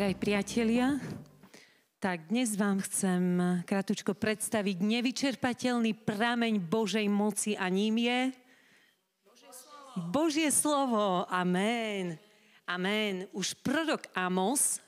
[0.00, 0.96] Drahí priatelia,
[2.00, 3.20] tak dnes vám chcem
[3.68, 8.32] kratučko predstaviť nevyčerpateľný prameň Božej moci a ním je
[10.08, 11.28] Božie slovo.
[11.28, 12.16] Amen.
[12.64, 13.28] Amen.
[13.36, 14.80] Už prorok Amos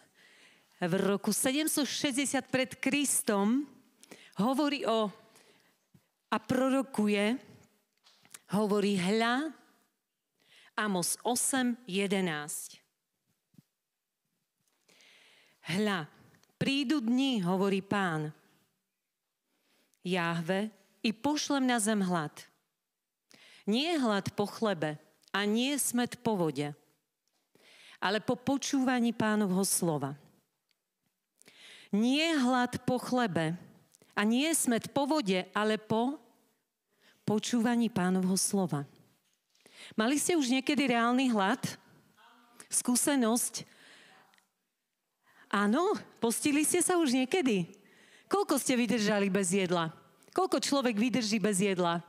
[0.81, 1.85] v roku 760
[2.49, 3.69] pred Kristom
[4.41, 5.13] hovorí o
[6.33, 7.37] a prorokuje,
[8.57, 9.53] hovorí hľa,
[10.73, 12.82] Amos 8, 11.
[15.63, 16.11] Hľa,
[16.59, 18.35] prídu dni, hovorí pán,
[20.03, 22.35] Jahve, i pošlem na zem hlad.
[23.67, 24.99] Nie hlad po chlebe
[25.31, 26.75] a nie smet po vode,
[28.03, 30.19] ale po počúvaní pánovho slova.
[31.95, 33.55] Nie hlad po chlebe
[34.19, 36.19] a nie smet po vode, ale po
[37.23, 38.83] počúvaní pánovho slova.
[39.95, 41.63] Mali ste už niekedy reálny hlad?
[42.67, 43.63] Skúsenosť
[45.53, 47.69] Áno, postili ste sa už niekedy?
[48.25, 49.93] Koľko ste vydržali bez jedla?
[50.33, 52.01] Koľko človek vydrží bez jedla?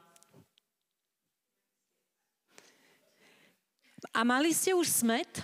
[4.16, 5.44] A mali ste už smet?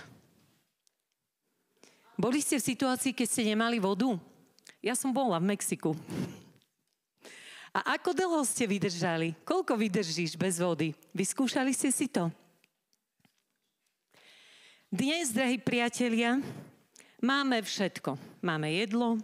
[2.16, 4.16] Boli ste v situácii, keď ste nemali vodu?
[4.80, 5.92] Ja som bola v Mexiku.
[7.76, 9.36] A ako dlho ste vydržali?
[9.44, 10.96] Koľko vydržíš bez vody?
[11.12, 12.32] Vyskúšali ste si to?
[14.88, 16.40] Dnes, drahí priatelia,
[17.20, 18.16] Máme všetko.
[18.40, 19.20] Máme jedlo,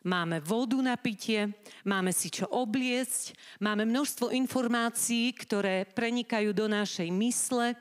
[0.00, 1.52] máme vodu na pitie,
[1.84, 7.76] máme si čo obliecť, máme množstvo informácií, ktoré prenikajú do našej mysle,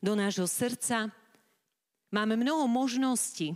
[0.00, 1.12] do nášho srdca.
[2.08, 3.52] Máme mnoho možností,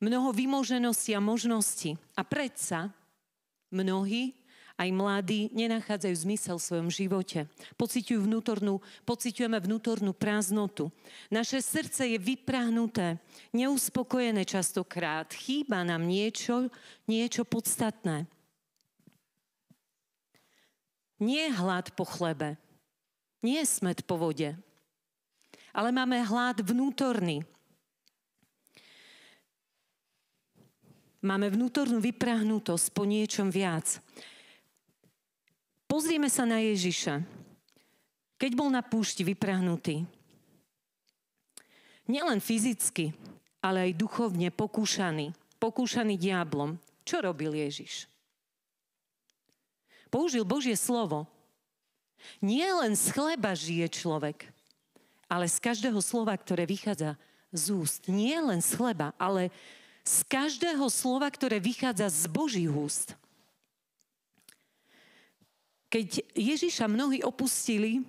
[0.00, 2.00] mnoho vymožeností a možností.
[2.16, 2.96] A predsa
[3.68, 4.39] mnohí
[4.80, 7.44] aj mladí nenachádzajú zmysel v svojom živote.
[7.76, 10.88] Pociťujú vnútornú, pociťujeme vnútornú prázdnotu.
[11.28, 13.20] Naše srdce je vyprahnuté,
[13.52, 15.28] neuspokojené častokrát.
[15.36, 16.72] Chýba nám niečo,
[17.04, 18.24] niečo podstatné.
[21.20, 22.56] Nie hlad po chlebe,
[23.44, 24.56] nie smet po vode,
[25.76, 27.44] ale máme hlad vnútorný.
[31.20, 34.00] Máme vnútornú vyprahnutosť po niečom viac.
[35.90, 37.18] Pozrieme sa na Ježiša.
[38.38, 40.06] Keď bol na púšti vyprahnutý,
[42.06, 43.10] nielen fyzicky,
[43.58, 48.06] ale aj duchovne pokúšaný, pokúšaný diablom, čo robil Ježiš?
[50.14, 51.26] Použil Božie slovo.
[52.38, 54.46] Nie len z chleba žije človek,
[55.26, 57.18] ale z každého slova, ktoré vychádza
[57.50, 58.06] z úst.
[58.06, 59.50] Nie len z chleba, ale
[60.06, 63.19] z každého slova, ktoré vychádza z Božích úst.
[65.90, 68.06] Keď Ježiša mnohí opustili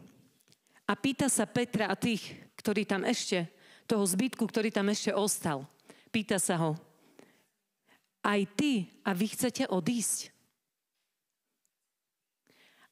[0.86, 3.50] a pýta sa Petra a tých, ktorí tam ešte,
[3.90, 5.66] toho zbytku, ktorý tam ešte ostal,
[6.14, 6.78] pýta sa ho,
[8.22, 10.30] aj ty a vy chcete odísť?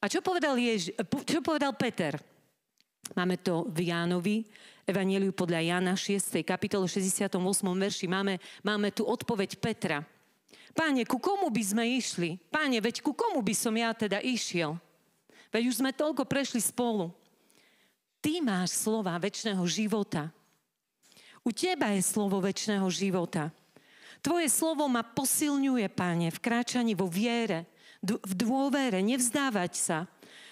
[0.02, 0.90] A čo povedal, Jež,
[1.22, 2.18] čo povedal Peter?
[3.14, 4.42] Máme to v Jánovi,
[4.90, 6.42] Evangeliu podľa Jana 6.
[6.42, 7.30] kapitole 68.
[7.62, 8.06] verši.
[8.10, 10.02] Máme, máme tu odpoveď Petra.
[10.70, 12.38] Páne, ku komu by sme išli?
[12.48, 14.78] Páne, veď ku komu by som ja teda išiel?
[15.50, 17.10] Veď už sme toľko prešli spolu.
[18.22, 20.30] Ty máš slova väčšného života.
[21.42, 23.50] U teba je slovo väčšného života.
[24.20, 27.64] Tvoje slovo ma posilňuje, páne, v kráčaní vo viere,
[28.04, 29.98] v dôvere, nevzdávať sa,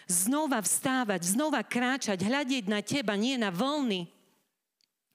[0.08, 4.08] znova vstávať, znova kráčať, hľadiť na teba, nie na vlny,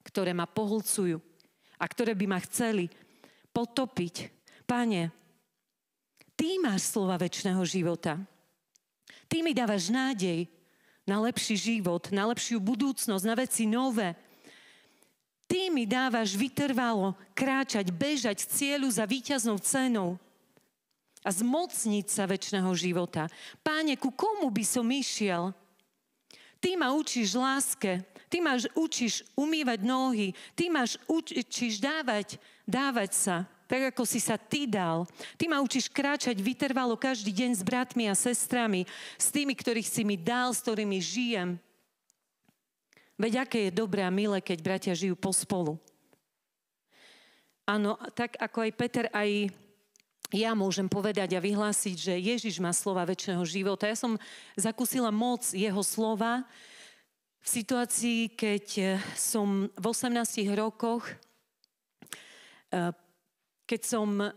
[0.06, 1.18] ktoré ma pohlcujú
[1.82, 2.94] a ktoré by ma chceli
[3.50, 4.30] potopiť.
[4.74, 5.14] Pane,
[6.34, 8.18] Ty máš slova väčšného života.
[9.30, 10.50] Ty mi dávaš nádej
[11.06, 14.18] na lepší život, na lepšiu budúcnosť, na veci nové.
[15.46, 20.18] Ty mi dávaš vytrvalo kráčať, bežať cieľu za víťaznou cenou
[21.22, 23.30] a zmocniť sa väčšného života.
[23.62, 25.54] Páne, ku komu by som išiel?
[26.58, 33.38] Ty ma učíš láske, ty ma učíš umývať nohy, ty ma učíš dávať, dávať sa
[33.68, 35.08] tak ako si sa ty dal.
[35.40, 40.02] Ty ma učíš kráčať vytrvalo každý deň s bratmi a sestrami, s tými, ktorých si
[40.04, 41.60] mi dal, s ktorými žijem.
[43.18, 45.78] Veď aké je dobré a milé, keď bratia žijú pospolu.
[47.64, 49.48] Áno, tak ako aj Peter, aj
[50.34, 53.86] ja môžem povedať a vyhlásiť, že Ježiš má slova väčšného života.
[53.86, 54.18] Ja som
[54.58, 56.44] zakúsila moc jeho slova
[57.40, 61.06] v situácii, keď som v 18 rokoch
[62.74, 62.92] eh,
[63.64, 64.32] keď som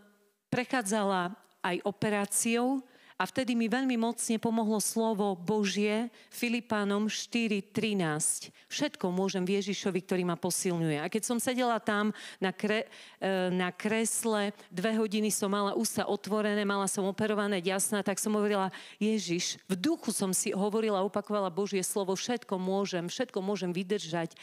[0.51, 1.35] prechádzala
[1.67, 2.83] aj operáciou
[3.17, 8.53] A vtedy mi veľmi mocne pomohlo slovo Božie Filipánom 4.13.
[8.69, 11.01] Všetko môžem v Ježišovi, ktorý ma posilňuje.
[11.01, 12.85] A keď som sedela tam na, kre,
[13.17, 18.37] e, na kresle, dve hodiny som mala ústa otvorené, mala som operované jasná, tak som
[18.37, 18.69] hovorila,
[19.01, 24.37] Ježiš, v duchu som si hovorila, opakovala Božie slovo, všetko môžem, všetko môžem vydržať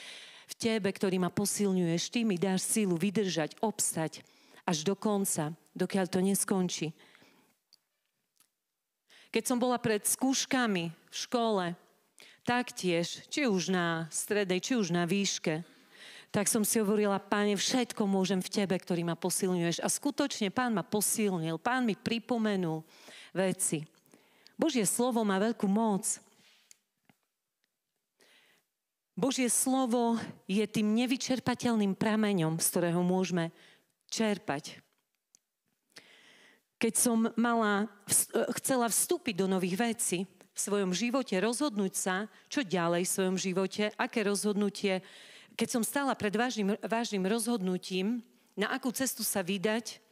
[0.50, 2.10] v Tebe, ktorý ma posilňuješ.
[2.10, 4.26] Ty mi dáš sílu vydržať, obstať
[4.64, 6.96] až do konca, dokiaľ to neskončí.
[9.34, 11.66] Keď som bola pred skúškami v škole,
[12.46, 15.66] taktiež, či už na strednej, či už na výške,
[16.34, 19.86] tak som si hovorila, páne, všetko môžem v tebe, ktorý ma posilňuješ.
[19.86, 22.82] A skutočne pán ma posilnil, pán mi pripomenul
[23.38, 23.86] veci.
[24.58, 26.18] Božie slovo má veľkú moc.
[29.14, 30.18] Božie slovo
[30.50, 33.54] je tým nevyčerpateľným prameňom, z ktorého môžeme
[34.14, 34.84] čerpať
[36.84, 42.60] keď som mala, e, chcela vstúpiť do nových vecí v svojom živote, rozhodnúť sa, čo
[42.60, 45.00] ďalej v svojom živote, aké rozhodnutie,
[45.56, 48.20] keď som stála pred vážnym, vážnym rozhodnutím,
[48.60, 50.04] na akú cestu sa vydať,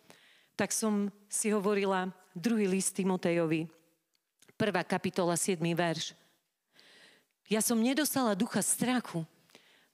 [0.55, 3.67] tak som si hovorila druhý list Timotejovi,
[4.55, 5.59] prvá kapitola, 7.
[5.75, 6.15] verš.
[7.51, 9.27] Ja som nedostala ducha strachu,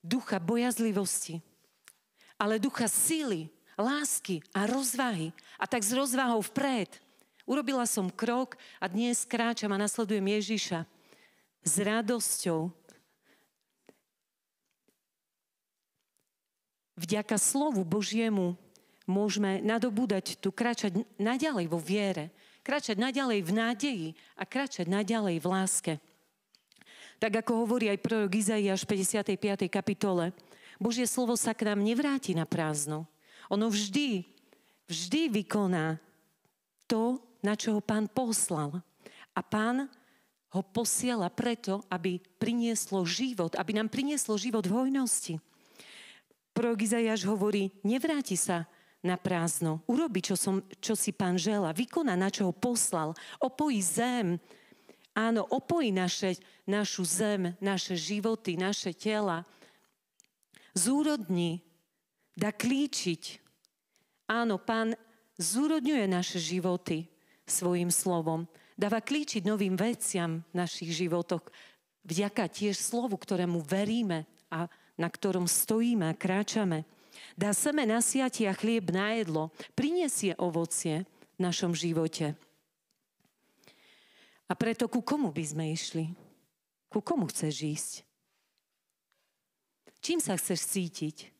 [0.06, 1.42] ducha bojazlivosti,
[2.38, 5.32] ale ducha síly, lásky a rozvahy.
[5.62, 6.90] A tak s rozvahou vpred.
[7.48, 10.84] Urobila som krok a dnes kráčam a nasledujem Ježiša
[11.64, 12.74] s radosťou.
[16.98, 18.58] Vďaka slovu Božiemu
[19.08, 22.34] môžeme nadobúdať tu, kráčať naďalej vo viere,
[22.66, 25.94] kráčať naďalej v nádeji a kráčať naďalej v láske.
[27.18, 29.72] Tak ako hovorí aj prorok Izaiáš v 55.
[29.72, 30.36] kapitole,
[30.78, 33.10] Božie slovo sa k nám nevráti na prázdno,
[33.48, 34.24] ono vždy,
[34.88, 36.00] vždy vykoná
[36.88, 38.80] to, na čo ho pán poslal.
[39.36, 39.88] A pán
[40.56, 45.36] ho posiela preto, aby prinieslo život, aby nám prinieslo život v hojnosti.
[46.56, 48.66] Prorok Izajáš hovorí, nevráti sa
[49.06, 49.86] na prázdno.
[49.86, 51.76] Urobi, čo, som, čo si pán žela.
[51.76, 53.14] Vykoná, na čo ho poslal.
[53.38, 54.42] Opojí zem.
[55.14, 59.46] Áno, opojí naše, našu zem, naše životy, naše tela.
[60.74, 61.67] Zúrodni
[62.38, 63.42] dá klíčiť.
[64.30, 64.94] Áno, pán
[65.42, 67.10] zúrodňuje naše životy
[67.50, 68.46] svojim slovom.
[68.78, 71.50] Dáva klíčiť novým veciam v našich životoch.
[72.06, 76.86] Vďaka tiež slovu, ktorému veríme a na ktorom stojíme a kráčame.
[77.34, 79.50] Dá seme na siati a chlieb na jedlo.
[79.74, 82.38] Prinesie ovocie v našom živote.
[84.48, 86.14] A preto ku komu by sme išli?
[86.88, 87.94] Ku komu chceš ísť?
[90.00, 91.37] Čím sa chceš cítiť?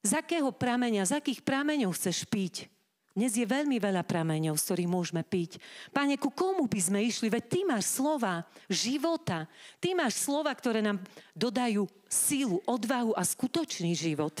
[0.00, 2.72] Z akého prameňa, z akých prameňov chceš piť?
[3.12, 5.60] Dnes je veľmi veľa prameňov, z ktorých môžeme piť.
[5.92, 7.28] Pane, ku komu by sme išli?
[7.28, 9.44] Veď Ty máš slova života.
[9.76, 11.02] Ty máš slova, ktoré nám
[11.36, 14.32] dodajú sílu, odvahu a skutočný život.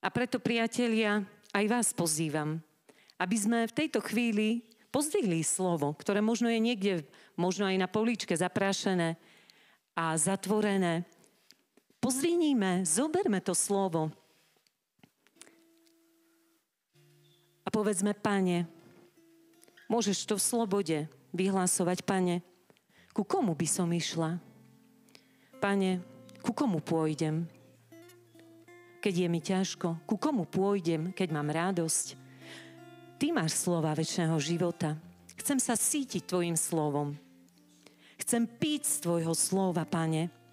[0.00, 1.20] A preto, priatelia,
[1.52, 2.64] aj vás pozývam,
[3.20, 6.92] aby sme v tejto chvíli pozdvihli slovo, ktoré možno je niekde,
[7.36, 9.20] možno aj na políčke zaprášené
[9.98, 11.02] a zatvorené,
[12.04, 14.12] Pozviníme, zoberme to slovo
[17.64, 18.68] a povedzme, pane,
[19.88, 20.98] môžeš to v slobode
[21.32, 22.44] vyhlásovať, pane,
[23.16, 24.36] ku komu by som išla?
[25.64, 26.04] Pane,
[26.44, 27.48] ku komu pôjdem?
[29.00, 32.20] Keď je mi ťažko, ku komu pôjdem, keď mám radosť?
[33.16, 35.00] Ty máš slova väčšného života.
[35.40, 37.16] Chcem sa sítiť Tvojim slovom.
[38.20, 40.43] Chcem piť z Tvojho slova, Pane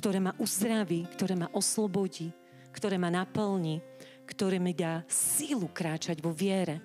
[0.00, 2.32] ktoré ma uzdraví, ktoré ma oslobodí,
[2.72, 3.84] ktoré ma naplní,
[4.24, 6.80] ktoré mi dá sílu kráčať vo viere,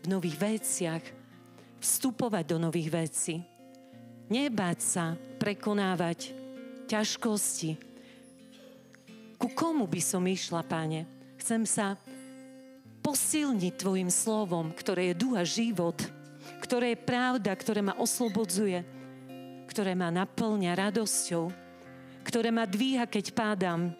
[0.00, 1.04] v nových veciach,
[1.84, 3.44] vstupovať do nových vecí.
[4.32, 6.32] Nebáť sa prekonávať
[6.88, 7.76] ťažkosti.
[9.36, 11.04] Ku komu by som išla, páne?
[11.36, 12.00] Chcem sa
[13.04, 16.00] posilniť Tvojim slovom, ktoré je duha život,
[16.64, 18.80] ktoré je pravda, ktoré ma oslobodzuje,
[19.68, 21.69] ktoré ma naplňa radosťou,
[22.26, 23.94] ktoré ma dvíha, keď pádam.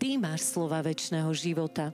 [0.00, 1.92] Ty máš slova väčšného života.